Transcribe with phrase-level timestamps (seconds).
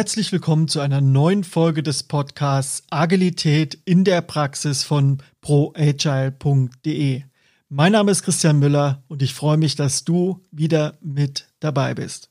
[0.00, 7.22] Herzlich willkommen zu einer neuen Folge des Podcasts Agilität in der Praxis von proagile.de.
[7.68, 12.30] Mein Name ist Christian Müller und ich freue mich, dass du wieder mit dabei bist.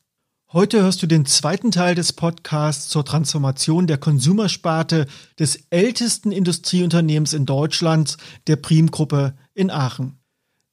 [0.52, 5.06] Heute hörst du den zweiten Teil des Podcasts zur Transformation der Konsumersparte
[5.38, 10.18] des ältesten Industrieunternehmens in Deutschland, der Primgruppe in Aachen.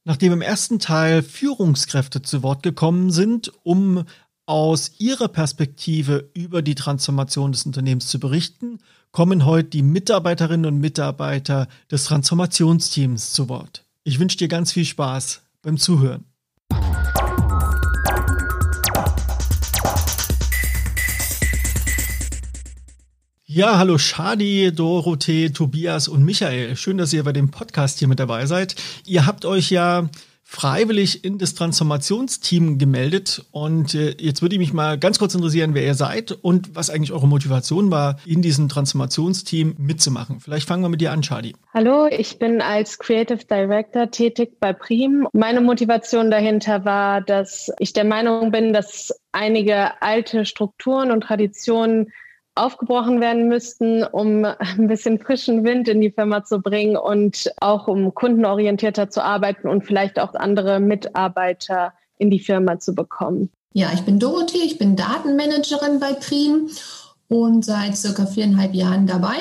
[0.03, 4.05] Nachdem im ersten Teil Führungskräfte zu Wort gekommen sind, um
[4.47, 8.79] aus ihrer Perspektive über die Transformation des Unternehmens zu berichten,
[9.11, 13.83] kommen heute die Mitarbeiterinnen und Mitarbeiter des Transformationsteams zu Wort.
[14.03, 16.23] Ich wünsche dir ganz viel Spaß beim Zuhören.
[23.49, 26.77] Ja, hallo Shadi, Dorothee, Tobias und Michael.
[26.77, 28.75] Schön, dass ihr bei dem Podcast hier mit dabei seid.
[29.05, 30.09] Ihr habt euch ja
[30.49, 35.73] freiwillig in das Transformationsteam gemeldet und äh, jetzt würde ich mich mal ganz kurz interessieren,
[35.73, 40.39] wer ihr seid und was eigentlich eure Motivation war, in diesem Transformationsteam mitzumachen.
[40.39, 41.53] Vielleicht fangen wir mit dir an, Shadi.
[41.73, 45.27] Hallo, ich bin als Creative Director tätig bei Prim.
[45.33, 52.13] Meine Motivation dahinter war, dass ich der Meinung bin, dass einige alte Strukturen und Traditionen
[52.57, 57.87] aufgebrochen werden müssten, um ein bisschen frischen Wind in die Firma zu bringen und auch
[57.87, 63.49] um kundenorientierter zu arbeiten und vielleicht auch andere Mitarbeiter in die Firma zu bekommen.
[63.73, 66.69] Ja, ich bin Dorothee, ich bin Datenmanagerin bei Prim
[67.27, 69.35] und seit circa viereinhalb Jahren dabei.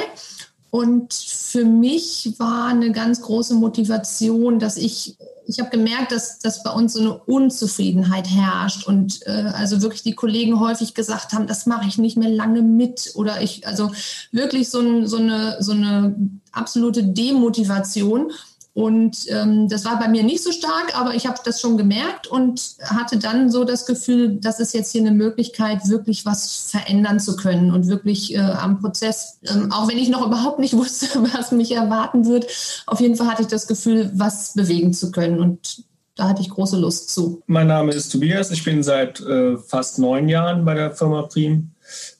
[0.71, 5.17] Und für mich war eine ganz große Motivation, dass ich,
[5.49, 10.03] ich habe gemerkt, dass, dass bei uns so eine Unzufriedenheit herrscht und äh, also wirklich
[10.03, 13.93] die Kollegen häufig gesagt haben, das mache ich nicht mehr lange mit oder ich, also
[14.33, 16.15] wirklich so, ein, so, eine, so eine
[16.53, 18.33] absolute Demotivation.
[18.77, 22.27] Und ähm, das war bei mir nicht so stark, aber ich habe das schon gemerkt
[22.27, 27.19] und hatte dann so das Gefühl, das ist jetzt hier eine Möglichkeit, wirklich was verändern
[27.19, 31.07] zu können und wirklich äh, am Prozess, ähm, auch wenn ich noch überhaupt nicht wusste,
[31.33, 32.49] was mich erwarten wird,
[32.87, 35.41] auf jeden Fall hatte ich das Gefühl, was bewegen zu können.
[35.41, 35.85] Und
[36.15, 37.43] da hatte ich große Lust zu.
[37.47, 41.71] Mein Name ist Tobias, ich bin seit äh, fast neun Jahren bei der Firma Prim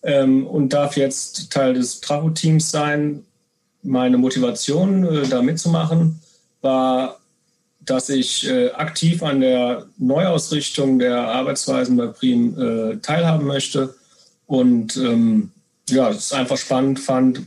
[0.03, 3.27] ähm, und darf jetzt Teil des Trafo-Teams sein.
[3.83, 6.23] Meine Motivation, äh, da mitzumachen,
[6.67, 7.21] war,
[7.81, 13.95] dass ich äh, aktiv an der Neuausrichtung der Arbeitsweisen bei Prim äh, teilhaben möchte
[14.47, 15.53] und ähm,
[15.89, 17.43] ja, es einfach spannend fand,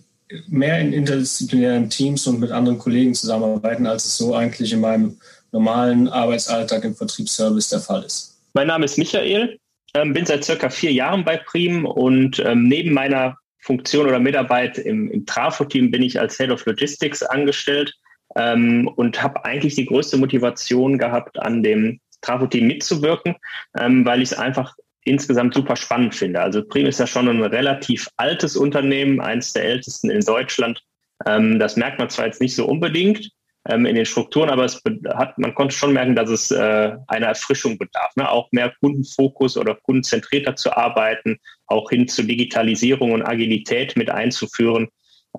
[0.47, 5.18] mehr in interdisziplinären Teams und mit anderen Kollegen zusammenarbeiten, als es so eigentlich in meinem
[5.51, 8.38] normalen Arbeitsalltag im Vertriebsservice der Fall ist.
[8.53, 9.59] Mein Name ist Michael,
[9.96, 14.78] ähm, bin seit circa vier Jahren bei Prim und ähm, neben meiner Funktion oder Mitarbeit
[14.78, 17.94] im, im Trafo-Team bin ich als Head of Logistics angestellt
[18.35, 23.35] ähm, und habe eigentlich die größte Motivation gehabt, an dem Trafo-Team mitzuwirken,
[23.79, 26.41] ähm, weil ich es einfach insgesamt super spannend finde.
[26.41, 30.81] Also Prim ist ja schon ein relativ altes Unternehmen, eines der ältesten in Deutschland.
[31.25, 33.29] Ähm, das merkt man zwar jetzt nicht so unbedingt
[33.68, 34.81] ähm, in den Strukturen, aber es
[35.16, 38.16] hat, man konnte schon merken, dass es äh, einer Erfrischung bedarf.
[38.16, 38.29] Ne?
[38.29, 41.38] Auch mehr Kundenfokus oder kundenzentrierter zu arbeiten,
[41.68, 44.89] auch hin zu Digitalisierung und Agilität mit einzuführen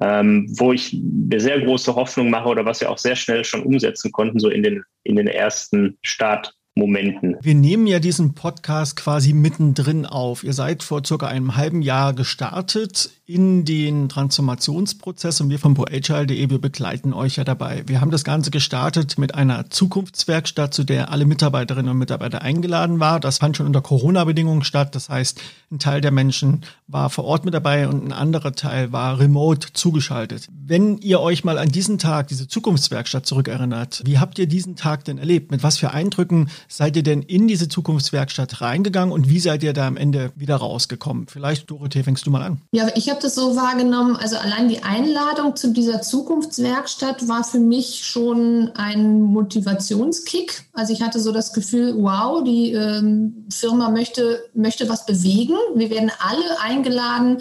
[0.00, 3.62] ähm, wo ich eine sehr große Hoffnung mache oder was wir auch sehr schnell schon
[3.62, 7.36] umsetzen konnten, so in den, in den ersten Start, Momenten.
[7.42, 10.44] Wir nehmen ja diesen Podcast quasi mittendrin auf.
[10.44, 16.50] Ihr seid vor circa einem halben Jahr gestartet in den Transformationsprozess und wir von ProAgile.de,
[16.50, 17.84] wir begleiten euch ja dabei.
[17.86, 22.98] Wir haben das Ganze gestartet mit einer Zukunftswerkstatt, zu der alle Mitarbeiterinnen und Mitarbeiter eingeladen
[22.98, 23.20] war.
[23.20, 24.94] Das fand schon unter Corona-Bedingungen statt.
[24.94, 28.90] Das heißt, ein Teil der Menschen war vor Ort mit dabei und ein anderer Teil
[28.90, 30.48] war remote zugeschaltet.
[30.50, 35.04] Wenn ihr euch mal an diesen Tag, diese Zukunftswerkstatt zurückerinnert, wie habt ihr diesen Tag
[35.04, 35.50] denn erlebt?
[35.50, 39.72] Mit was für Eindrücken seid ihr denn in diese Zukunftswerkstatt reingegangen und wie seid ihr
[39.72, 41.26] da am Ende wieder rausgekommen?
[41.28, 42.60] Vielleicht, Dorothee, fängst du mal an.
[42.72, 47.60] Ja, ich habe das so wahrgenommen, also allein die Einladung zu dieser Zukunftswerkstatt war für
[47.60, 50.64] mich schon ein Motivationskick.
[50.72, 55.54] Also ich hatte so das Gefühl, wow, die ähm, Firma möchte, möchte was bewegen.
[55.74, 57.38] Wir werden alle eingeladen,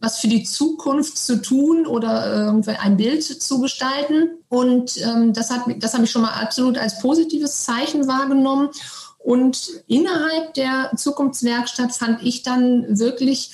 [0.00, 4.30] was für die Zukunft zu tun oder äh, ein Bild zu gestalten.
[4.48, 8.70] Und ähm, das, hat, das habe ich schon mal absolut als positives Zeichen wahrgenommen.
[9.18, 13.50] Und innerhalb der Zukunftswerkstatt fand ich dann wirklich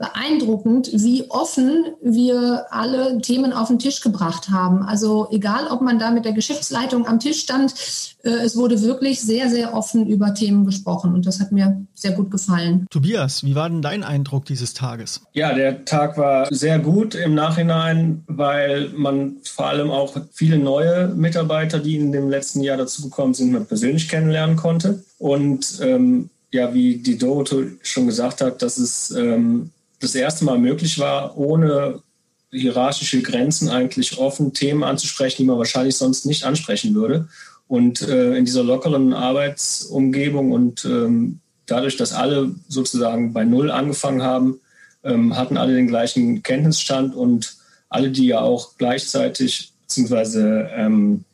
[0.00, 4.82] beeindruckend, wie offen wir alle Themen auf den Tisch gebracht haben.
[4.82, 7.74] Also egal, ob man da mit der Geschäftsleitung am Tisch stand,
[8.22, 12.12] äh, es wurde wirklich sehr, sehr offen über Themen gesprochen und das hat mir sehr
[12.12, 12.86] gut gefallen.
[12.88, 15.20] Tobias, wie war denn dein Eindruck dieses Tages?
[15.34, 21.08] Ja, der Tag war sehr gut im Nachhinein, weil man vor allem auch viele neue
[21.08, 25.04] Mitarbeiter, die in dem letzten Jahr dazugekommen sind, man persönlich kennenlernen konnte.
[25.18, 29.70] Und ähm, ja, wie die Dorothee schon gesagt hat, dass es ähm,
[30.00, 32.02] das erste Mal möglich war, ohne
[32.50, 37.28] hierarchische Grenzen eigentlich offen Themen anzusprechen, die man wahrscheinlich sonst nicht ansprechen würde.
[37.68, 44.22] Und äh, in dieser lockeren Arbeitsumgebung und ähm, dadurch, dass alle sozusagen bei Null angefangen
[44.22, 44.60] haben,
[45.04, 47.54] ähm, hatten alle den gleichen Kenntnisstand und
[47.88, 50.66] alle, die ja auch gleichzeitig bzw.
[50.74, 51.24] Ähm,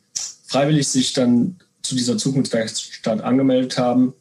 [0.45, 4.13] freiwillig sich dann zu dieser Zukunftswerkstatt angemeldet haben,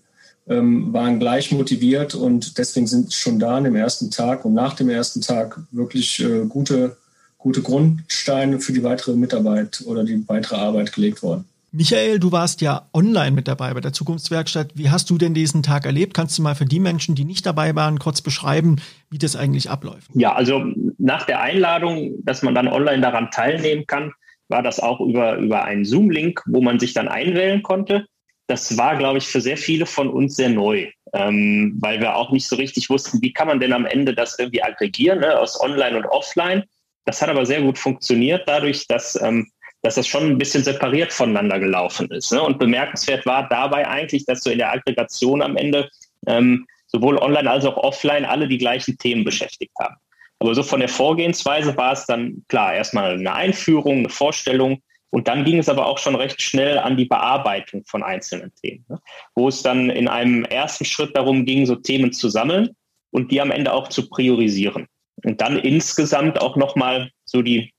[0.49, 4.75] ähm, waren gleich motiviert und deswegen sind schon da an dem ersten Tag und nach
[4.75, 6.97] dem ersten Tag wirklich äh, gute,
[7.39, 11.45] gute Grundsteine für die weitere Mitarbeit oder die weitere Arbeit gelegt worden.
[11.73, 14.71] Michael, du warst ja online mit dabei bei der Zukunftswerkstatt.
[14.75, 16.15] Wie hast du denn diesen Tag erlebt?
[16.15, 18.77] Kannst du mal für die Menschen, die nicht dabei waren, kurz beschreiben,
[19.11, 20.09] wie das eigentlich abläuft?
[20.15, 20.65] Ja, also
[20.97, 24.13] nach der Einladung, dass man dann online daran teilnehmen kann,
[24.49, 28.07] war das auch über, über einen Zoom-Link, wo man sich dann einwählen konnte
[28.47, 32.31] das war, glaube ich, für sehr viele von uns sehr neu, ähm, weil wir auch
[32.31, 35.61] nicht so richtig wussten, wie kann man denn am Ende das irgendwie aggregieren ne, aus
[35.61, 36.65] Online und Offline.
[37.05, 39.51] Das hat aber sehr gut funktioniert, dadurch, dass, ähm,
[39.83, 42.33] dass das schon ein bisschen separiert voneinander gelaufen ist.
[42.33, 42.43] Ne?
[42.43, 45.89] Und bemerkenswert war dabei eigentlich, dass so in der Aggregation am Ende
[46.27, 49.97] ähm, sowohl online als auch offline alle die gleichen Themen beschäftigt haben.
[50.39, 55.29] Aber so von der Vorgehensweise war es dann klar, erstmal eine Einführung, eine Vorstellung, und
[55.29, 59.01] dann ging es aber auch schon recht schnell an die Bearbeitung von einzelnen Themen, ne?
[59.35, 62.71] wo es dann in einem ersten Schritt darum ging, so Themen zu sammeln
[63.11, 64.87] und die am Ende auch zu priorisieren.
[65.25, 67.73] Und dann insgesamt auch nochmal so die,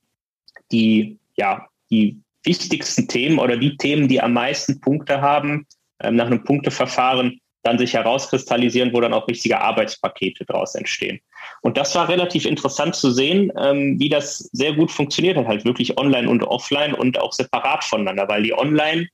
[0.72, 5.66] die, ja, die wichtigsten Themen oder die Themen, die am meisten Punkte haben,
[6.00, 11.20] ähm, nach einem Punkteverfahren dann sich herauskristallisieren, wo dann auch richtige Arbeitspakete daraus entstehen.
[11.60, 15.64] Und das war relativ interessant zu sehen, ähm, wie das sehr gut funktioniert hat, halt
[15.64, 19.08] wirklich online und offline und auch separat voneinander, weil die online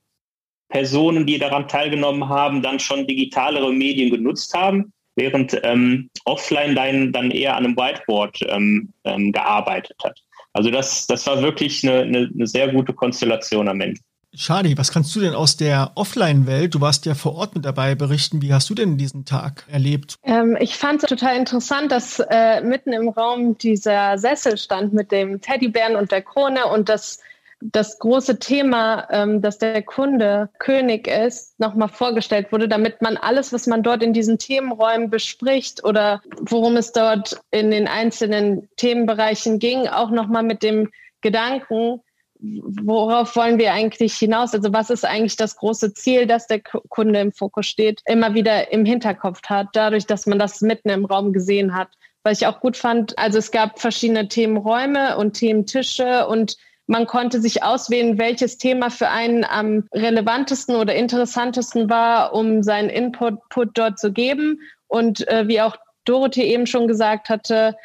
[0.69, 7.11] Personen, die daran teilgenommen haben, dann schon digitalere Medien genutzt haben, während ähm, offline dann,
[7.11, 10.19] dann eher an einem Whiteboard ähm, ähm, gearbeitet hat.
[10.53, 13.99] Also das, das war wirklich eine, eine, eine sehr gute Konstellation am Ende.
[14.35, 17.95] Shadi, was kannst du denn aus der Offline-Welt, du warst ja vor Ort mit dabei,
[17.95, 18.41] berichten?
[18.41, 20.15] Wie hast du denn diesen Tag erlebt?
[20.23, 25.11] Ähm, ich fand es total interessant, dass äh, mitten im Raum dieser Sessel stand mit
[25.11, 27.19] dem Teddybären und der Krone und das,
[27.61, 33.53] das große Thema, ähm, dass der Kunde König ist, nochmal vorgestellt wurde, damit man alles,
[33.53, 39.59] was man dort in diesen Themenräumen bespricht oder worum es dort in den einzelnen Themenbereichen
[39.59, 40.91] ging, auch nochmal mit dem
[41.21, 42.01] Gedanken,
[42.83, 44.53] worauf wollen wir eigentlich hinaus?
[44.53, 48.71] Also was ist eigentlich das große Ziel, dass der Kunde im Fokus steht, immer wieder
[48.71, 51.89] im Hinterkopf hat, dadurch, dass man das mitten im Raum gesehen hat.
[52.23, 56.57] Was ich auch gut fand, also es gab verschiedene Themenräume und Thementische und
[56.87, 62.89] man konnte sich auswählen, welches Thema für einen am relevantesten oder interessantesten war, um seinen
[62.89, 63.39] Input
[63.73, 64.59] dort zu geben.
[64.87, 67.75] Und äh, wie auch Dorothee eben schon gesagt hatte,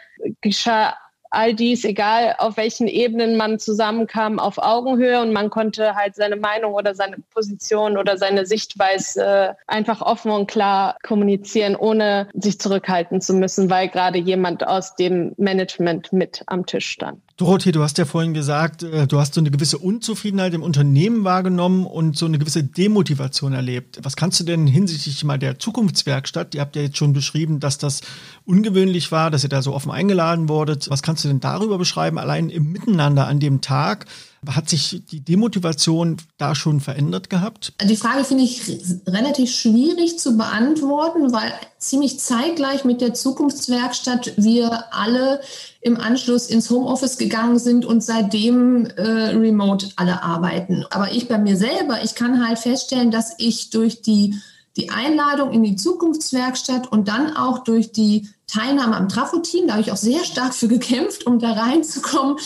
[0.42, 0.96] geschah
[1.30, 6.36] all dies, egal auf welchen Ebenen man zusammenkam, auf Augenhöhe und man konnte halt seine
[6.36, 12.58] Meinung oder seine Position oder seine Sichtweise äh, einfach offen und klar kommunizieren, ohne sich
[12.58, 17.20] zurückhalten zu müssen, weil gerade jemand aus dem Management mit am Tisch stand.
[17.40, 21.24] Dorothee, du hast ja vorhin gesagt, äh, du hast so eine gewisse Unzufriedenheit im Unternehmen
[21.24, 23.98] wahrgenommen und so eine gewisse Demotivation erlebt.
[24.02, 27.78] Was kannst du denn hinsichtlich mal der Zukunftswerkstatt, ihr habt ja jetzt schon beschrieben, dass
[27.78, 28.02] das
[28.44, 30.90] ungewöhnlich war, dass ihr da so offen eingeladen wurdet.
[30.90, 34.04] Was kannst du denn darüber beschreiben, allein im Miteinander an dem Tag?
[34.48, 37.74] Hat sich die Demotivation da schon verändert gehabt?
[37.84, 38.62] Die Frage finde ich
[39.06, 45.42] relativ schwierig zu beantworten, weil ziemlich zeitgleich mit der Zukunftswerkstatt wir alle
[45.82, 50.86] im Anschluss ins Homeoffice gegangen sind und seitdem äh, remote alle arbeiten.
[50.88, 54.36] Aber ich bei mir selber, ich kann halt feststellen, dass ich durch die,
[54.78, 59.82] die Einladung in die Zukunftswerkstatt und dann auch durch die Teilnahme am Trafo-Team, da habe
[59.82, 62.38] ich auch sehr stark für gekämpft, um da reinzukommen,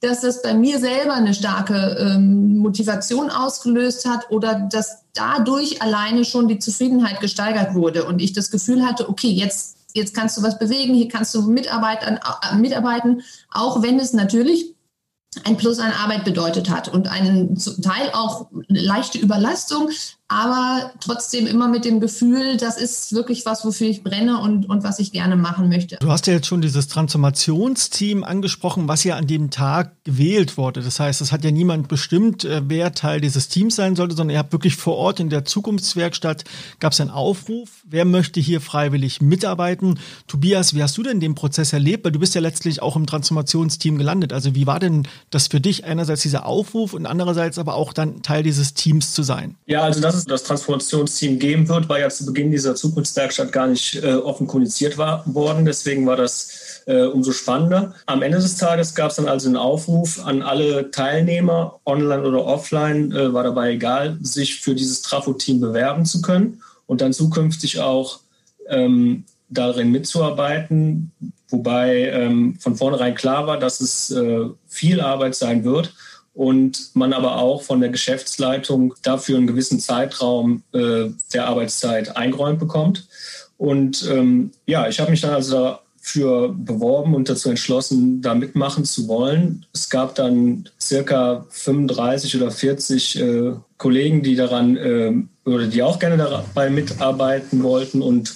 [0.00, 6.24] dass das bei mir selber eine starke ähm, Motivation ausgelöst hat oder dass dadurch alleine
[6.24, 10.42] schon die Zufriedenheit gesteigert wurde und ich das Gefühl hatte, okay, jetzt, jetzt kannst du
[10.42, 14.74] was bewegen, hier kannst du mitarbeiten, äh, mitarbeiten auch wenn es natürlich
[15.44, 19.90] ein Plus an Arbeit bedeutet hat und einen zum Teil auch leichte Überlastung,
[20.30, 24.84] aber trotzdem immer mit dem Gefühl, das ist wirklich was, wofür ich brenne und, und
[24.84, 25.96] was ich gerne machen möchte.
[25.96, 30.82] Du hast ja jetzt schon dieses Transformationsteam angesprochen, was ja an dem Tag gewählt wurde.
[30.82, 34.34] Das heißt, es hat ja niemand bestimmt, äh, wer Teil dieses Teams sein sollte, sondern
[34.34, 36.44] ihr habt wirklich vor Ort in der Zukunftswerkstatt
[36.78, 39.98] gab es einen Aufruf, wer möchte hier freiwillig mitarbeiten.
[40.28, 42.04] Tobias, wie hast du denn den Prozess erlebt?
[42.04, 44.32] Weil du bist ja letztlich auch im Transformationsteam gelandet.
[44.32, 48.22] Also wie war denn das für dich einerseits dieser Aufruf und andererseits aber auch dann
[48.22, 49.56] Teil dieses Teams zu sein?
[49.66, 53.66] Ja, also das es das Transformationsteam geben wird, war ja zu Beginn dieser Zukunftswerkstatt gar
[53.66, 55.64] nicht äh, offen kommuniziert war, worden.
[55.64, 57.94] Deswegen war das äh, umso spannender.
[58.06, 62.44] Am Ende des Tages gab es dann also einen Aufruf an alle Teilnehmer, online oder
[62.44, 67.80] offline, äh, war dabei egal, sich für dieses Trafo-Team bewerben zu können und dann zukünftig
[67.80, 68.20] auch
[68.68, 71.12] ähm, darin mitzuarbeiten,
[71.48, 75.92] wobei ähm, von vornherein klar war, dass es äh, viel Arbeit sein wird
[76.40, 82.58] und man aber auch von der Geschäftsleitung dafür einen gewissen Zeitraum äh, der Arbeitszeit eingeräumt
[82.58, 83.06] bekommt.
[83.58, 88.86] Und ähm, ja, ich habe mich dann also dafür beworben und dazu entschlossen, da mitmachen
[88.86, 89.66] zu wollen.
[89.74, 95.12] Es gab dann circa 35 oder 40 äh, Kollegen, die daran äh,
[95.44, 98.34] oder die auch gerne dabei mitarbeiten wollten und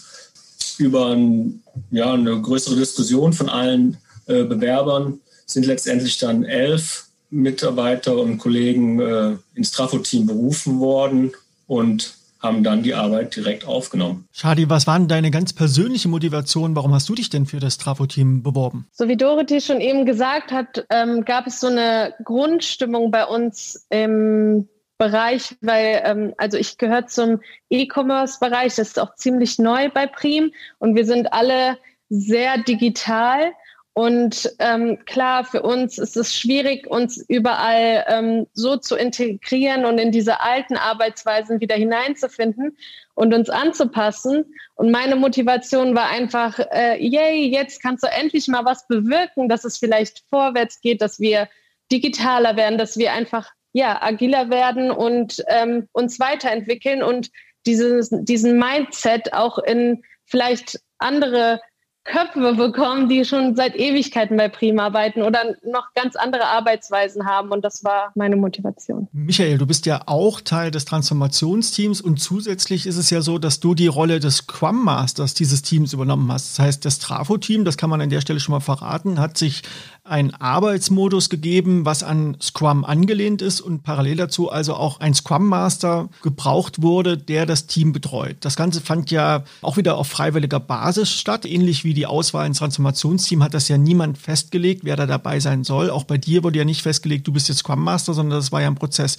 [0.77, 3.97] über ein, ja, eine größere Diskussion von allen
[4.27, 11.33] äh, Bewerbern sind letztendlich dann elf Mitarbeiter und Kollegen äh, ins Trafo-Team berufen worden
[11.67, 14.29] und haben dann die Arbeit direkt aufgenommen.
[14.31, 16.77] Shadi, was waren deine ganz persönliche Motivation?
[16.77, 18.87] Warum hast du dich denn für das Trafo-Team beworben?
[18.93, 23.87] So wie Dorothee schon eben gesagt hat, ähm, gab es so eine Grundstimmung bei uns
[23.89, 30.07] im Bereich, weil ähm, also ich gehöre zum E-Commerce-Bereich, das ist auch ziemlich neu bei
[30.07, 31.79] Prim und wir sind alle
[32.11, 33.53] sehr digital.
[33.97, 39.99] Und ähm, klar, für uns ist es schwierig, uns überall ähm, so zu integrieren und
[39.99, 42.77] in diese alten Arbeitsweisen wieder hineinzufinden
[43.15, 44.53] und uns anzupassen.
[44.75, 49.65] Und meine Motivation war einfach, äh, yay, jetzt kannst du endlich mal was bewirken, dass
[49.65, 51.49] es vielleicht vorwärts geht, dass wir
[51.93, 57.31] digitaler werden, dass wir einfach ja, agiler werden und ähm, uns weiterentwickeln und
[57.65, 61.61] dieses, diesen Mindset auch in vielleicht andere
[62.05, 67.51] Köpfe bekommen, die schon seit Ewigkeiten bei Prima arbeiten oder noch ganz andere Arbeitsweisen haben.
[67.51, 69.09] Und das war meine Motivation.
[69.13, 73.61] Michael, du bist ja auch Teil des Transformationsteams und zusätzlich ist es ja so, dass
[73.61, 76.59] du die Rolle des Scrum Masters dieses Teams übernommen hast.
[76.59, 79.63] Das heißt, das Trafo-Team, das kann man an der Stelle schon mal verraten, hat sich
[80.05, 85.49] ein Arbeitsmodus gegeben, was an Scrum angelehnt ist und parallel dazu also auch ein Scrum
[85.49, 88.37] Master gebraucht wurde, der das Team betreut.
[88.41, 92.59] Das Ganze fand ja auch wieder auf freiwilliger Basis statt, ähnlich wie die Auswahl ins
[92.59, 95.91] Transformationsteam hat das ja niemand festgelegt, wer da dabei sein soll.
[95.91, 98.61] Auch bei dir wurde ja nicht festgelegt, du bist jetzt Scrum Master, sondern das war
[98.61, 99.17] ja ein Prozess.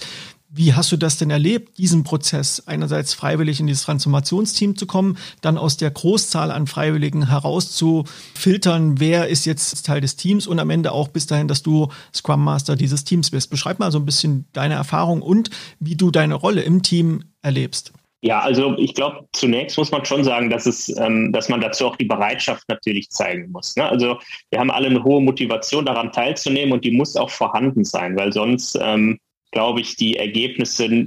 [0.48, 5.18] Wie hast du das denn erlebt, diesen Prozess, einerseits freiwillig in dieses Transformationsteam zu kommen,
[5.40, 10.70] dann aus der Großzahl an Freiwilligen herauszufiltern, wer ist jetzt Teil des Teams und am
[10.70, 13.50] Ende auch bis dahin, dass du Scrum Master dieses Teams bist?
[13.50, 17.92] Beschreib mal so ein bisschen deine Erfahrung und wie du deine Rolle im Team erlebst.
[18.22, 21.86] Ja, also ich glaube, zunächst muss man schon sagen, dass es, ähm, dass man dazu
[21.86, 23.76] auch die Bereitschaft natürlich zeigen muss.
[23.76, 23.88] Ne?
[23.88, 24.18] Also
[24.50, 28.32] wir haben alle eine hohe Motivation daran teilzunehmen und die muss auch vorhanden sein, weil
[28.32, 29.18] sonst ähm,
[29.52, 31.06] glaube ich, die Ergebnisse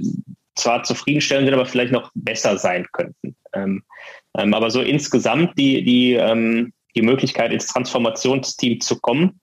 [0.54, 3.36] zwar zufriedenstellend sind, aber vielleicht noch besser sein könnten.
[3.52, 3.82] Ähm,
[4.36, 9.40] ähm, aber so insgesamt die, die, ähm, die Möglichkeit, ins Transformationsteam zu kommen,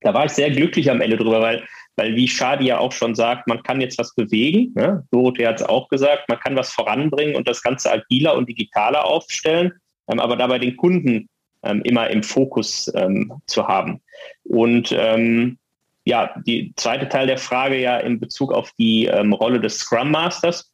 [0.00, 3.14] da war ich sehr glücklich am Ende drüber, weil, weil wie Shadi ja auch schon
[3.14, 4.72] sagt, man kann jetzt was bewegen.
[4.74, 5.04] Ne?
[5.10, 9.04] Dorothee hat es auch gesagt, man kann was voranbringen und das Ganze agiler und digitaler
[9.04, 9.72] aufstellen,
[10.08, 11.28] ähm, aber dabei den Kunden
[11.62, 14.00] ähm, immer im Fokus ähm, zu haben.
[14.44, 15.58] Und ähm,
[16.04, 20.10] ja, die zweite Teil der Frage ja in Bezug auf die ähm, Rolle des Scrum
[20.10, 20.72] Masters.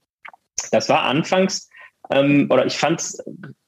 [0.71, 1.71] Das war anfangs,
[2.11, 3.25] ähm, oder ich fand es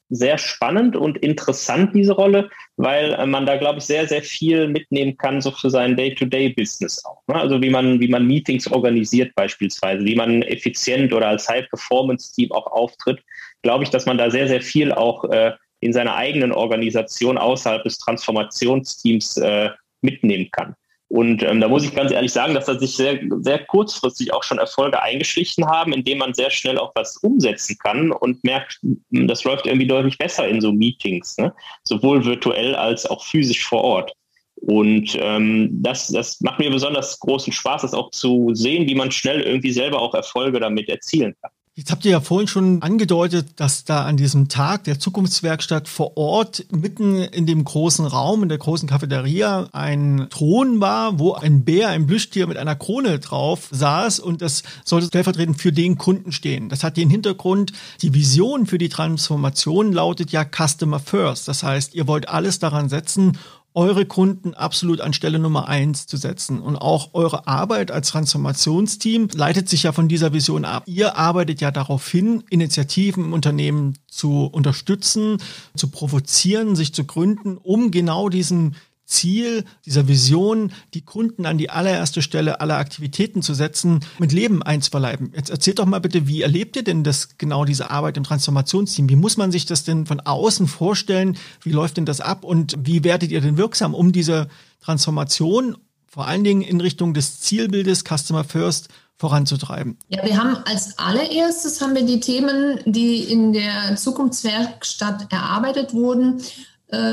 [0.09, 4.67] sehr spannend und interessant, diese Rolle, weil äh, man da, glaube ich, sehr, sehr viel
[4.67, 7.23] mitnehmen kann, so für sein Day-to-Day-Business auch.
[7.27, 7.35] Ne?
[7.35, 12.67] Also wie man, wie man Meetings organisiert beispielsweise, wie man effizient oder als High-Performance-Team auch
[12.67, 13.23] auftritt,
[13.63, 17.83] glaube ich, dass man da sehr, sehr viel auch äh, in seiner eigenen Organisation außerhalb
[17.83, 19.69] des Transformationsteams äh,
[20.01, 20.75] mitnehmen kann.
[21.15, 24.43] Und ähm, da muss ich ganz ehrlich sagen, dass da sich sehr, sehr kurzfristig auch
[24.43, 29.25] schon Erfolge eingeschlichen haben, indem man sehr schnell auch was umsetzen kann und merkt, hm,
[29.25, 31.53] das läuft irgendwie deutlich besser in so Meetings, ne?
[31.85, 34.11] sowohl virtuell als auch physisch vor Ort.
[34.55, 39.09] Und ähm, das, das macht mir besonders großen Spaß, das auch zu sehen, wie man
[39.09, 41.51] schnell irgendwie selber auch Erfolge damit erzielen kann.
[41.77, 46.15] Jetzt habt ihr ja vorhin schon angedeutet, dass da an diesem Tag der Zukunftswerkstatt vor
[46.15, 51.65] Ort mitten in dem großen Raum, in der großen Cafeteria, ein Thron war, wo ein
[51.65, 56.31] Bär, ein Plüschtier mit einer Krone drauf saß und das sollte stellvertretend für den Kunden
[56.31, 56.69] stehen.
[56.69, 61.49] Das hat den Hintergrund, die Vision für die Transformation lautet ja Customer First.
[61.49, 63.37] Das heißt, ihr wollt alles daran setzen,
[63.75, 66.61] eure Kunden absolut an Stelle Nummer eins zu setzen.
[66.61, 70.83] Und auch eure Arbeit als Transformationsteam leitet sich ja von dieser Vision ab.
[70.87, 75.37] Ihr arbeitet ja darauf hin, Initiativen im Unternehmen zu unterstützen,
[75.75, 78.75] zu provozieren, sich zu gründen, um genau diesen
[79.05, 84.63] Ziel, dieser Vision, die Kunden an die allererste Stelle aller Aktivitäten zu setzen, mit Leben
[84.63, 85.31] einzuverleiben.
[85.35, 89.07] Jetzt erzählt doch mal bitte, wie erlebt ihr denn das genau diese Arbeit im Transformationsteam?
[89.09, 91.37] Wie muss man sich das denn von außen vorstellen?
[91.61, 94.47] Wie läuft denn das ab und wie werdet ihr denn wirksam, um diese
[94.81, 99.97] Transformation vor allen Dingen in Richtung des Zielbildes Customer First voranzutreiben?
[100.09, 106.41] Ja, wir haben als allererstes haben wir die Themen, die in der Zukunftswerkstatt erarbeitet wurden,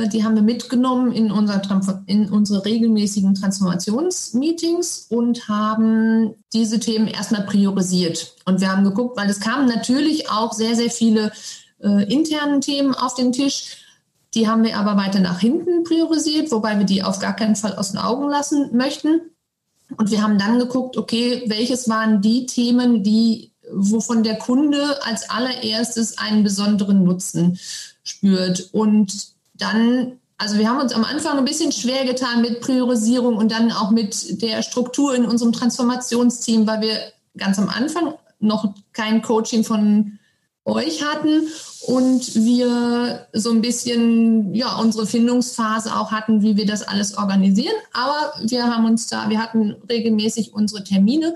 [0.09, 1.63] die haben wir mitgenommen in, unser,
[2.07, 8.35] in unsere regelmäßigen Transformationsmeetings und haben diese Themen erstmal priorisiert.
[8.45, 11.33] Und wir haben geguckt, weil es kamen natürlich auch sehr, sehr viele
[11.83, 13.79] äh, internen Themen auf den Tisch.
[14.35, 17.77] Die haben wir aber weiter nach hinten priorisiert, wobei wir die auf gar keinen Fall
[17.77, 19.21] aus den Augen lassen möchten.
[19.97, 25.29] Und wir haben dann geguckt, okay, welches waren die Themen, die, wovon der Kunde als
[25.29, 27.59] allererstes einen besonderen Nutzen
[28.03, 28.71] spürt.
[28.73, 29.32] Und
[29.63, 33.73] dann, also wir haben uns am Anfang ein bisschen schwer getan mit Priorisierung und dann
[33.73, 36.99] auch mit der Struktur in unserem Transformationsteam, weil wir
[37.37, 40.19] ganz am Anfang noch kein Coaching von
[40.65, 41.49] euch hatten
[41.87, 47.75] und wir so ein bisschen ja unsere Findungsphase auch hatten, wie wir das alles organisieren.
[47.93, 51.35] Aber wir haben uns da, wir hatten regelmäßig unsere Termine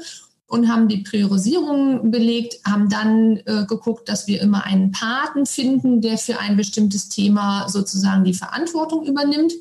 [0.49, 6.01] und haben die Priorisierung belegt, haben dann äh, geguckt, dass wir immer einen Paten finden,
[6.01, 9.53] der für ein bestimmtes Thema sozusagen die Verantwortung übernimmt.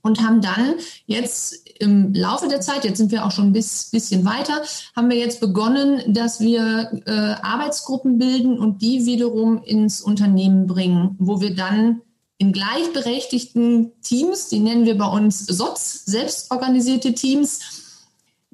[0.00, 0.74] Und haben dann
[1.06, 4.62] jetzt im Laufe der Zeit, jetzt sind wir auch schon ein bisschen weiter,
[4.94, 7.10] haben wir jetzt begonnen, dass wir äh,
[7.42, 12.00] Arbeitsgruppen bilden und die wiederum ins Unternehmen bringen, wo wir dann
[12.38, 17.77] in gleichberechtigten Teams, die nennen wir bei uns SOTS, selbstorganisierte Teams,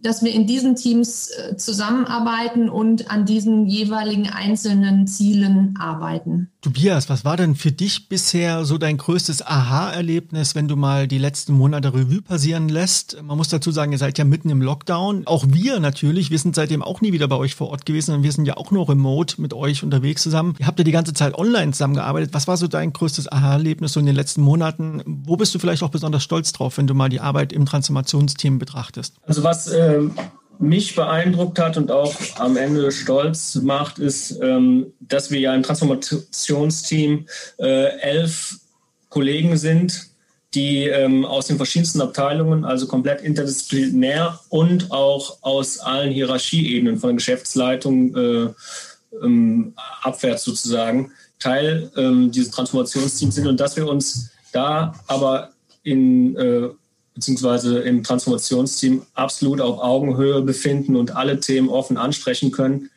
[0.05, 6.53] dass wir in diesen Teams äh, zusammenarbeiten und an diesen jeweiligen einzelnen Zielen arbeiten.
[6.65, 11.19] Tobias, was war denn für dich bisher so dein größtes Aha-Erlebnis, wenn du mal die
[11.19, 13.23] letzten Monate Revue passieren lässt?
[13.23, 15.27] Man muss dazu sagen, ihr seid ja mitten im Lockdown.
[15.27, 18.23] Auch wir natürlich, wir sind seitdem auch nie wieder bei euch vor Ort gewesen und
[18.23, 20.55] wir sind ja auch nur remote mit euch unterwegs zusammen.
[20.59, 22.33] Ihr habt ja die ganze Zeit online zusammengearbeitet.
[22.33, 25.03] Was war so dein größtes Aha-Erlebnis so in den letzten Monaten?
[25.05, 28.59] Wo bist du vielleicht auch besonders stolz drauf, wenn du mal die Arbeit im Transformationsteam
[28.59, 29.17] betrachtest?
[29.27, 30.01] Also was äh,
[30.59, 35.63] mich beeindruckt hat und auch am Ende stolz macht, ist, ähm, dass wir ja im
[35.63, 37.27] Transformationsteam
[37.59, 38.59] äh, elf
[39.09, 40.09] Kollegen sind,
[40.55, 47.17] die ähm, aus den verschiedensten Abteilungen, also komplett interdisziplinär und auch aus allen Hierarchieebenen von
[47.17, 48.49] Geschäftsleitung äh,
[49.23, 51.91] ähm, abwärts sozusagen Teil
[52.31, 55.51] dieses Transformationsteams sind und dass wir uns da aber
[55.83, 56.71] in äh,
[57.15, 62.91] beziehungsweise im Transformationsteam absolut auf Augenhöhe befinden und alle Themen offen ansprechen können.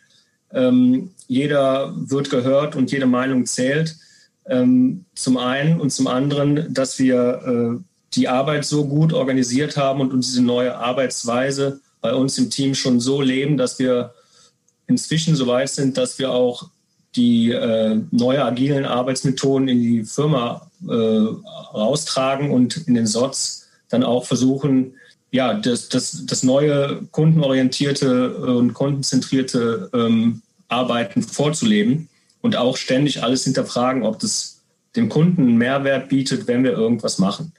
[0.51, 3.95] Ähm, jeder wird gehört und jede Meinung zählt.
[4.47, 7.83] Ähm, zum einen und zum anderen, dass wir äh,
[8.15, 12.99] die Arbeit so gut organisiert haben und diese neue Arbeitsweise bei uns im Team schon
[12.99, 14.13] so leben, dass wir
[14.87, 16.69] inzwischen so weit sind, dass wir auch
[17.15, 23.56] die äh, neue agilen Arbeitsmethoden in die Firma äh, raustragen und in den SOTS
[23.89, 24.93] dann auch versuchen,
[25.31, 32.09] ja, das, das, das neue kundenorientierte und kundenzentrierte ähm, Arbeiten vorzuleben
[32.41, 34.61] und auch ständig alles hinterfragen, ob das
[34.95, 37.51] dem Kunden einen Mehrwert bietet, wenn wir irgendwas machen.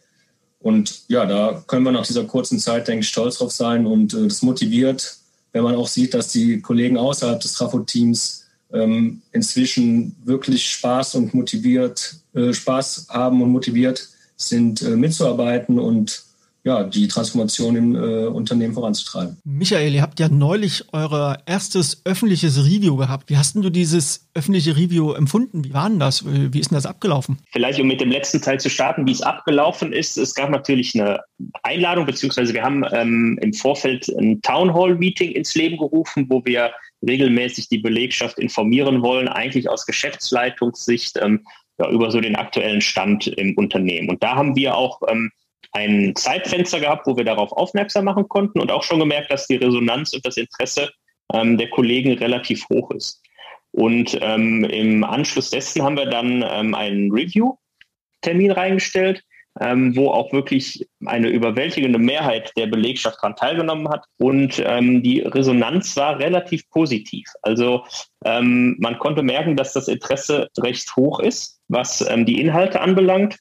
[0.61, 4.13] Und ja, da können wir nach dieser kurzen Zeit, denke ich, stolz drauf sein und
[4.15, 5.17] äh, das motiviert,
[5.53, 11.33] wenn man auch sieht, dass die Kollegen außerhalb des Trafo-Teams ähm, inzwischen wirklich Spaß und
[11.33, 14.09] motiviert, äh, Spaß haben und motiviert
[14.39, 16.23] sind, äh, mitzuarbeiten und
[16.65, 19.39] ja, die Transformation im äh, Unternehmen voranzutreiben.
[19.45, 23.31] Michael, ihr habt ja neulich euer erstes öffentliches Review gehabt.
[23.31, 25.65] Wie hast denn du dieses öffentliche Review empfunden?
[25.65, 26.25] Wie war denn das?
[26.27, 27.39] Wie ist denn das abgelaufen?
[27.53, 30.19] Vielleicht, um mit dem letzten Teil zu starten, wie es abgelaufen ist.
[30.19, 31.21] Es gab natürlich eine
[31.63, 36.45] Einladung, beziehungsweise wir haben ähm, im Vorfeld ein Town Hall Meeting ins Leben gerufen, wo
[36.45, 36.73] wir
[37.07, 41.47] regelmäßig die Belegschaft informieren wollen, eigentlich aus Geschäftsleitungssicht ähm,
[41.79, 44.09] ja, über so den aktuellen Stand im Unternehmen.
[44.09, 45.31] Und da haben wir auch ähm,
[45.73, 49.57] ein Zeitfenster gehabt, wo wir darauf aufmerksam machen konnten und auch schon gemerkt, dass die
[49.57, 50.91] Resonanz und das Interesse
[51.33, 53.23] ähm, der Kollegen relativ hoch ist.
[53.71, 59.23] Und ähm, im Anschluss dessen haben wir dann ähm, einen Review-Termin reingestellt,
[59.61, 64.05] ähm, wo auch wirklich eine überwältigende Mehrheit der Belegschaft daran teilgenommen hat.
[64.19, 67.27] Und ähm, die Resonanz war relativ positiv.
[67.43, 67.85] Also
[68.25, 73.39] ähm, man konnte merken, dass das Interesse recht hoch ist, was ähm, die Inhalte anbelangt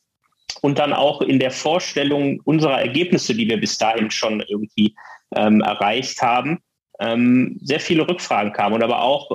[0.62, 4.96] und dann auch in der Vorstellung unserer Ergebnisse, die wir bis dahin schon irgendwie
[5.36, 6.60] ähm, erreicht haben,
[7.00, 9.30] ähm, sehr viele Rückfragen kamen und aber auch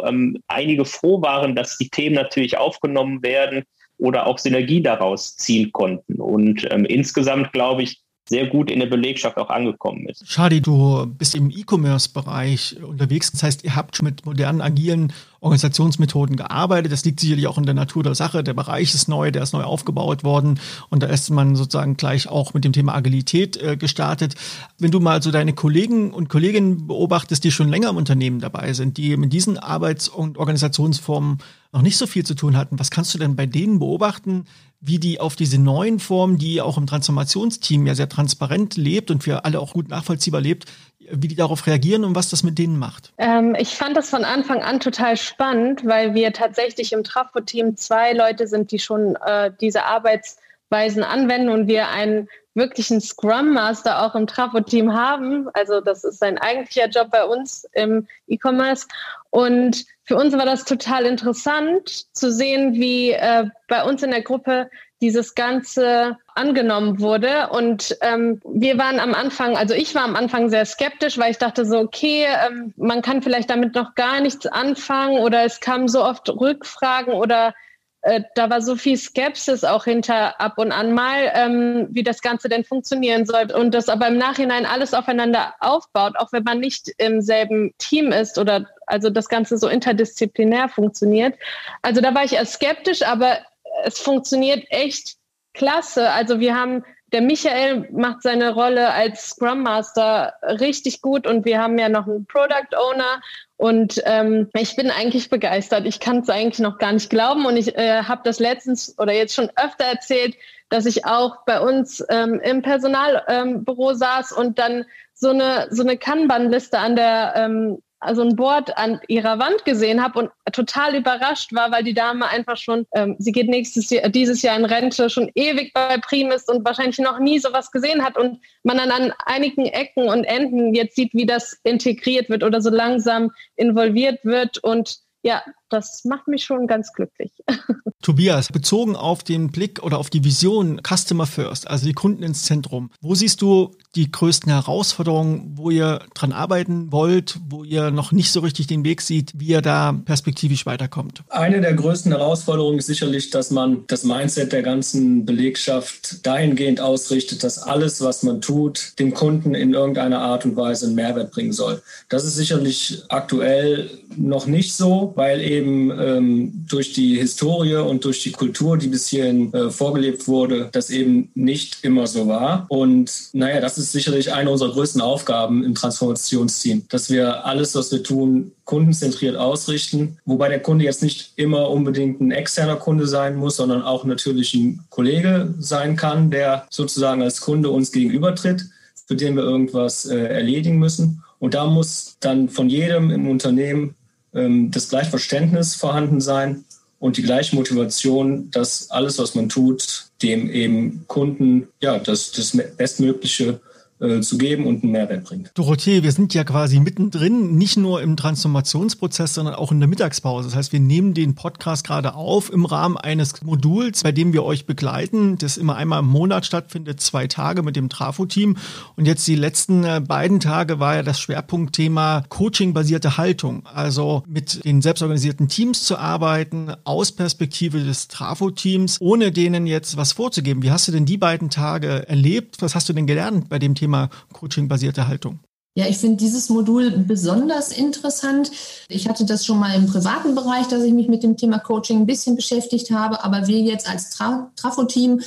[0.48, 3.62] einige froh waren, dass die Themen natürlich aufgenommen werden
[4.02, 6.20] oder auch Synergie daraus ziehen konnten.
[6.20, 10.28] Und ähm, insgesamt, glaube ich, sehr gut in der Belegschaft auch angekommen ist.
[10.30, 13.30] Shadi, du bist im E-Commerce-Bereich unterwegs.
[13.32, 16.92] Das heißt, ihr habt schon mit modernen, agilen Organisationsmethoden gearbeitet.
[16.92, 18.44] Das liegt sicherlich auch in der Natur der Sache.
[18.44, 22.28] Der Bereich ist neu, der ist neu aufgebaut worden und da ist man sozusagen gleich
[22.28, 24.36] auch mit dem Thema Agilität äh, gestartet.
[24.78, 28.72] Wenn du mal so deine Kollegen und Kolleginnen beobachtest, die schon länger im Unternehmen dabei
[28.72, 31.38] sind, die mit diesen Arbeits- und Organisationsformen
[31.72, 34.44] noch nicht so viel zu tun hatten, was kannst du denn bei denen beobachten,
[34.80, 39.22] wie die auf diese neuen Formen, die auch im Transformationsteam ja sehr transparent lebt und
[39.22, 40.66] für alle auch gut nachvollziehbar lebt,
[41.10, 43.12] wie die darauf reagieren und was das mit denen macht?
[43.18, 48.12] Ähm, ich fand das von Anfang an total spannend, weil wir tatsächlich im Trafo-Team zwei
[48.12, 54.14] Leute sind, die schon äh, diese Arbeitsweisen anwenden und wir einen wirklichen Scrum Master auch
[54.14, 55.48] im Trafo-Team haben.
[55.54, 58.86] Also das ist sein eigentlicher Job bei uns im E-Commerce.
[59.30, 64.22] Und für uns war das total interessant zu sehen, wie äh, bei uns in der
[64.22, 64.68] Gruppe
[65.00, 67.48] dieses Ganze angenommen wurde.
[67.50, 71.38] Und ähm, wir waren am Anfang, also ich war am Anfang sehr skeptisch, weil ich
[71.38, 75.88] dachte so, okay, ähm, man kann vielleicht damit noch gar nichts anfangen oder es kamen
[75.88, 77.54] so oft Rückfragen oder
[78.02, 82.20] äh, da war so viel Skepsis auch hinter ab und an mal, ähm, wie das
[82.20, 83.52] Ganze denn funktionieren soll.
[83.52, 88.10] Und das aber im Nachhinein alles aufeinander aufbaut, auch wenn man nicht im selben Team
[88.10, 91.36] ist oder also das Ganze so interdisziplinär funktioniert.
[91.82, 93.38] Also da war ich erst skeptisch, aber
[93.84, 95.16] es funktioniert echt
[95.54, 96.10] klasse.
[96.10, 101.60] Also wir haben, der Michael macht seine Rolle als Scrum Master richtig gut und wir
[101.60, 103.20] haben ja noch einen Product Owner
[103.56, 105.86] und ähm, ich bin eigentlich begeistert.
[105.86, 109.12] Ich kann es eigentlich noch gar nicht glauben und ich äh, habe das letztens oder
[109.12, 110.36] jetzt schon öfter erzählt,
[110.70, 115.82] dass ich auch bei uns ähm, im Personalbüro ähm, saß und dann so eine so
[115.82, 120.96] eine Kanban-Liste an der ähm, also ein Board an ihrer Wand gesehen habe und total
[120.96, 124.64] überrascht war, weil die Dame einfach schon, ähm, sie geht nächstes Jahr, dieses Jahr in
[124.64, 128.76] Rente, schon ewig bei Prim ist und wahrscheinlich noch nie sowas gesehen hat und man
[128.76, 133.30] dann an einigen Ecken und Enden jetzt sieht, wie das integriert wird oder so langsam
[133.56, 137.32] involviert wird und ja, das macht mich schon ganz glücklich.
[138.02, 142.42] Tobias, bezogen auf den Blick oder auf die Vision Customer First, also die Kunden ins
[142.42, 148.10] Zentrum, wo siehst du die größten Herausforderungen, wo ihr dran arbeiten wollt, wo ihr noch
[148.10, 151.22] nicht so richtig den Weg seht, wie ihr da perspektivisch weiterkommt?
[151.28, 157.44] Eine der größten Herausforderungen ist sicherlich, dass man das Mindset der ganzen Belegschaft dahingehend ausrichtet,
[157.44, 161.52] dass alles, was man tut, dem Kunden in irgendeiner Art und Weise einen Mehrwert bringen
[161.52, 161.82] soll.
[162.08, 168.22] Das ist sicherlich aktuell noch nicht so, weil eben ähm, durch die Historie und durch
[168.22, 172.66] die Kultur, die bis hierhin äh, vorgelebt wurde, das eben nicht immer so war.
[172.68, 177.92] Und naja, das ist sicherlich eine unserer größten Aufgaben im Transformationsteam, dass wir alles, was
[177.92, 183.36] wir tun, kundenzentriert ausrichten, wobei der Kunde jetzt nicht immer unbedingt ein externer Kunde sein
[183.36, 188.64] muss, sondern auch natürlich ein Kollege sein kann, der sozusagen als Kunde uns gegenübertritt,
[189.06, 191.22] für den wir irgendwas äh, erledigen müssen.
[191.38, 193.96] Und da muss dann von jedem im Unternehmen
[194.32, 196.64] das gleiche Verständnis vorhanden sein
[196.98, 202.56] und die gleiche Motivation, dass alles, was man tut, dem eben Kunden ja das, das
[202.76, 203.60] Bestmögliche
[204.02, 205.52] äh, zu geben und einen Mehrwert bringt.
[205.54, 210.48] Dorothee, wir sind ja quasi mittendrin, nicht nur im Transformationsprozess, sondern auch in der Mittagspause.
[210.48, 214.42] Das heißt, wir nehmen den Podcast gerade auf im Rahmen eines Moduls, bei dem wir
[214.42, 218.56] euch begleiten, das immer einmal im Monat stattfindet, zwei Tage mit dem Trafo-Team.
[218.96, 223.62] Und jetzt die letzten äh, beiden Tage war ja das Schwerpunktthema Coaching-basierte Haltung.
[223.72, 230.10] Also mit den selbstorganisierten Teams zu arbeiten, aus Perspektive des Trafo-Teams, ohne denen jetzt was
[230.10, 230.64] vorzugeben.
[230.64, 232.56] Wie hast du denn die beiden Tage erlebt?
[232.58, 233.91] Was hast du denn gelernt bei dem Thema?
[233.92, 235.40] Thema Coaching-basierte Haltung?
[235.74, 238.50] Ja, ich finde dieses Modul besonders interessant.
[238.88, 242.00] Ich hatte das schon mal im privaten Bereich, dass ich mich mit dem Thema Coaching
[242.00, 245.22] ein bisschen beschäftigt habe, aber wir jetzt als Tra Trafo-Team,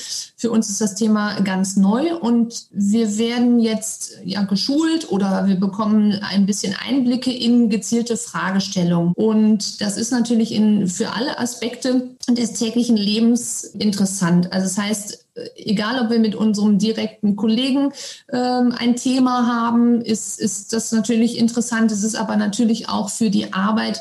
[0.46, 5.56] für uns ist das Thema ganz neu und wir werden jetzt ja geschult oder wir
[5.56, 9.14] bekommen ein bisschen Einblicke in gezielte Fragestellungen.
[9.16, 14.54] Und das ist natürlich in, für alle Aspekte des täglichen Lebens interessant.
[14.54, 17.92] Also das heißt, egal ob wir mit unserem direkten Kollegen
[18.32, 21.92] ähm, ein Thema haben, ist, ist das natürlich interessant.
[21.92, 24.00] Es ist aber natürlich auch für die Arbeit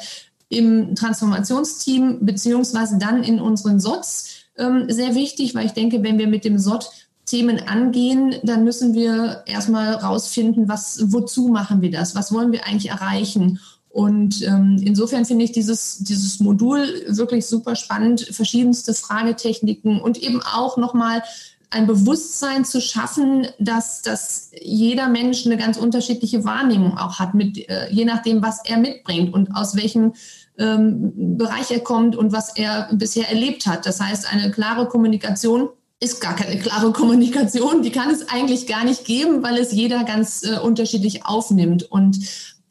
[0.51, 6.27] im Transformationsteam beziehungsweise dann in unseren SOTs ähm, sehr wichtig, weil ich denke, wenn wir
[6.27, 6.91] mit dem SOT
[7.27, 12.15] Themen angehen, dann müssen wir erstmal rausfinden, was, wozu machen wir das?
[12.15, 13.61] Was wollen wir eigentlich erreichen?
[13.89, 20.43] Und ähm, insofern finde ich dieses, dieses Modul wirklich super spannend, verschiedenste Fragetechniken und eben
[20.43, 21.23] auch nochmal
[21.71, 27.69] ein Bewusstsein zu schaffen, dass, dass jeder Mensch eine ganz unterschiedliche Wahrnehmung auch hat, mit,
[27.69, 30.15] äh, je nachdem, was er mitbringt und aus welchem
[30.59, 33.87] ähm, Bereich er kommt und was er bisher erlebt hat.
[33.87, 35.69] Das heißt, eine klare Kommunikation
[36.01, 37.83] ist gar keine klare Kommunikation.
[37.83, 41.85] Die kann es eigentlich gar nicht geben, weil es jeder ganz äh, unterschiedlich aufnimmt.
[41.85, 42.19] Und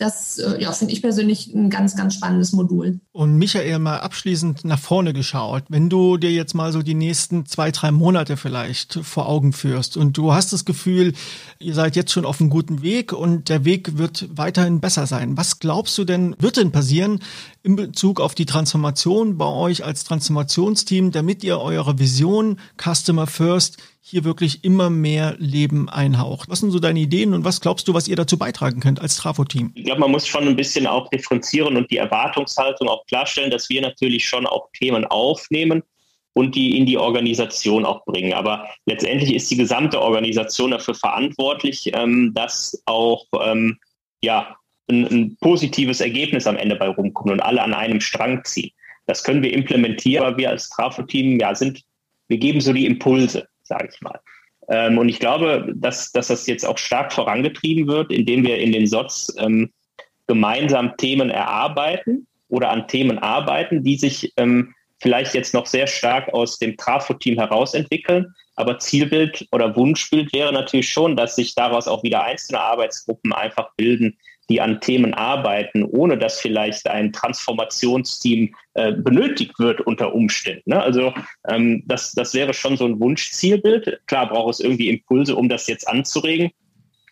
[0.03, 2.99] das äh, ja, finde ich persönlich ein ganz, ganz spannendes Modul.
[3.13, 5.63] Und Michael, mal abschließend nach vorne geschaut.
[5.69, 9.95] Wenn du dir jetzt mal so die nächsten zwei, drei Monate vielleicht vor Augen führst
[9.95, 11.13] und du hast das Gefühl,
[11.59, 15.37] ihr seid jetzt schon auf einem guten Weg und der Weg wird weiterhin besser sein.
[15.37, 17.19] Was glaubst du denn, wird denn passieren
[17.63, 23.77] in Bezug auf die Transformation bei euch als Transformationsteam, damit ihr eure Vision Customer First
[24.05, 26.49] hier wirklich immer mehr Leben einhaucht.
[26.49, 29.15] Was sind so deine Ideen und was glaubst du, was ihr dazu beitragen könnt als
[29.15, 29.71] Trafo-Team?
[29.75, 33.69] Ich glaube, man muss schon ein bisschen auch differenzieren und die Erwartungshaltung auch klarstellen, dass
[33.69, 35.83] wir natürlich schon auch Themen aufnehmen
[36.33, 38.33] und die in die Organisation auch bringen.
[38.33, 43.79] Aber letztendlich ist die gesamte Organisation dafür verantwortlich, ähm, dass auch ähm,
[44.21, 44.57] ja,
[44.89, 48.71] ein, ein positives Ergebnis am Ende bei rumkommt und alle an einem Strang ziehen.
[49.05, 51.83] Das können wir implementieren, aber wir als Trafo-Team ja, sind,
[52.27, 54.19] wir geben so die Impulse sage ich mal.
[54.69, 58.71] Ähm, und ich glaube, dass, dass das jetzt auch stark vorangetrieben wird, indem wir in
[58.71, 59.71] den SOTs ähm,
[60.27, 66.33] gemeinsam Themen erarbeiten oder an Themen arbeiten, die sich ähm, vielleicht jetzt noch sehr stark
[66.33, 68.33] aus dem Trafo-Team herausentwickeln.
[68.55, 73.71] Aber Zielbild oder Wunschbild wäre natürlich schon, dass sich daraus auch wieder einzelne Arbeitsgruppen einfach
[73.75, 74.17] bilden,
[74.53, 80.69] die an Themen arbeiten, ohne dass vielleicht ein Transformationsteam äh, benötigt wird unter Umständen.
[80.69, 80.79] Ne?
[80.79, 81.11] Also
[81.47, 84.01] ähm, das, das wäre schon so ein Wunschzielbild.
[84.05, 86.51] Klar braucht es irgendwie Impulse, um das jetzt anzuregen,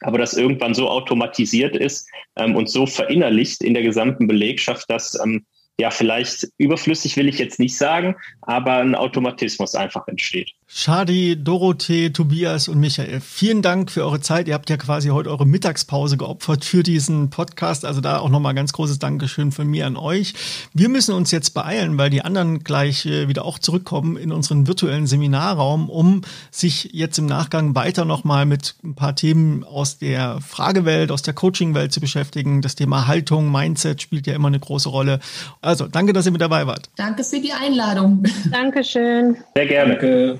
[0.01, 5.19] aber das irgendwann so automatisiert ist ähm, und so verinnerlicht in der gesamten Belegschaft, dass
[5.23, 5.43] ähm,
[5.79, 10.51] ja, vielleicht überflüssig will ich jetzt nicht sagen, aber ein Automatismus einfach entsteht.
[10.73, 14.47] Shadi, Dorothee, Tobias und Michael, vielen Dank für eure Zeit.
[14.47, 17.83] Ihr habt ja quasi heute eure Mittagspause geopfert für diesen Podcast.
[17.83, 20.33] Also da auch nochmal ganz großes Dankeschön von mir an euch.
[20.73, 24.65] Wir müssen uns jetzt beeilen, weil die anderen gleich äh, wieder auch zurückkommen in unseren
[24.65, 30.39] virtuellen Seminarraum, um sich jetzt im Nachgang weiter nochmal mit ein paar Themen aus der
[30.39, 32.61] Fragewelt, aus der Coachingwelt zu beschäftigen.
[32.61, 35.19] Das Thema Haltung, Mindset spielt ja immer eine große Rolle.
[35.59, 36.89] Also danke, dass ihr mit dabei wart.
[36.95, 38.23] Danke für die Einladung.
[38.49, 39.35] Dankeschön.
[39.53, 39.95] Sehr gerne.
[39.95, 40.39] Danke.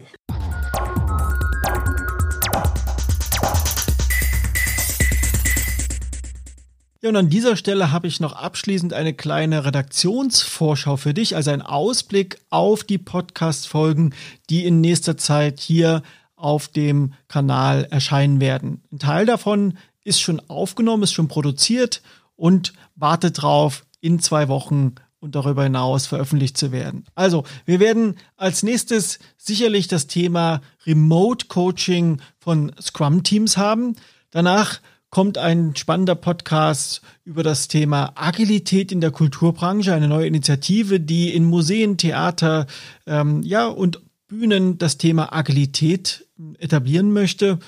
[7.04, 11.50] Ja, und an dieser Stelle habe ich noch abschließend eine kleine Redaktionsvorschau für dich, also
[11.50, 14.14] ein Ausblick auf die Podcast-Folgen,
[14.52, 16.04] die in nächster Zeit hier
[16.36, 18.84] auf dem Kanal erscheinen werden.
[18.92, 22.04] Ein Teil davon ist schon aufgenommen, ist schon produziert
[22.36, 27.06] und wartet drauf, in zwei Wochen und darüber hinaus veröffentlicht zu werden.
[27.16, 33.96] Also, wir werden als nächstes sicherlich das Thema Remote Coaching von Scrum Teams haben.
[34.30, 34.82] Danach
[35.12, 41.36] kommt ein spannender Podcast über das Thema Agilität in der Kulturbranche, eine neue Initiative, die
[41.36, 42.66] in Museen, Theater,
[43.06, 46.26] ähm, ja und Bühnen das Thema Agilität
[46.58, 47.60] etablieren möchte.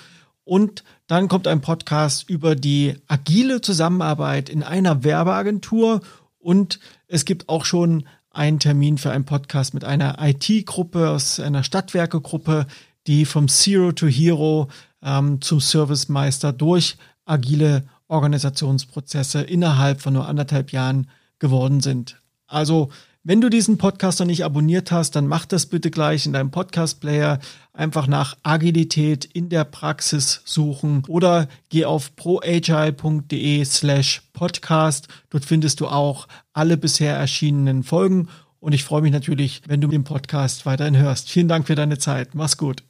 [0.46, 6.00] Und dann kommt ein Podcast über die agile Zusammenarbeit in einer Werbeagentur
[6.40, 11.64] und es gibt auch schon einen Termin für einen Podcast mit einer IT-Gruppe aus einer
[11.64, 12.68] Stadtwerke-Gruppe,
[13.06, 14.70] die vom Zero to Hero
[15.02, 21.08] ähm, zum Servicemeister durch agile Organisationsprozesse innerhalb von nur anderthalb Jahren
[21.40, 22.18] geworden sind.
[22.48, 22.90] Also,
[23.26, 26.52] wenn du diesen Podcast noch nicht abonniert hast, dann mach das bitte gleich in deinem
[26.52, 27.40] Podcast-Player.
[27.72, 35.08] Einfach nach Agilität in der Praxis suchen oder geh auf proagile.de slash podcast.
[35.30, 38.28] Dort findest du auch alle bisher erschienenen Folgen
[38.60, 41.30] und ich freue mich natürlich, wenn du den Podcast weiterhin hörst.
[41.30, 42.36] Vielen Dank für deine Zeit.
[42.36, 42.84] Mach's gut.